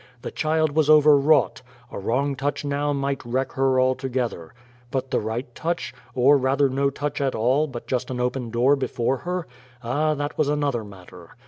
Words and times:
The 0.23 0.31
child 0.31 0.71
was 0.71 0.89
overwrought. 0.89 1.61
A 1.91 1.99
wrong 1.99 2.35
touch 2.35 2.65
now 2.65 2.91
might 2.91 3.23
wreck 3.23 3.51
her 3.51 3.79
altogether. 3.79 4.51
But 4.89 5.11
the 5.11 5.19
right 5.19 5.53
touch? 5.53 5.93
Or, 6.15 6.39
rather, 6.39 6.69
no 6.69 6.89
touch 6.89 7.21
at 7.21 7.35
all, 7.35 7.67
but 7.67 7.85
just 7.85 8.09
an 8.09 8.19
open 8.19 8.49
door 8.49 8.75
before 8.75 9.17
her? 9.17 9.45
Ah, 9.83 10.15
that 10.15 10.39
was 10.39 10.49
another 10.49 10.83
matter. 10.83 11.35